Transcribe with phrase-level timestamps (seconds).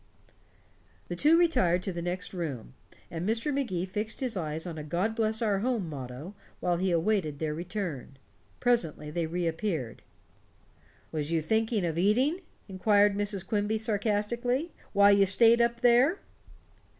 [1.09, 2.73] The two retired to the next room,
[3.11, 3.53] and Mr.
[3.53, 7.53] Magee fixed his eyes on a "God Bless Our Home" motto while he awaited their
[7.53, 8.17] return.
[8.59, 10.01] Presently they reappeared.
[11.11, 13.45] "Was you thinking of eating?" inquired Mrs.
[13.45, 16.17] Quimby sarcastically, "while you stayed up there?"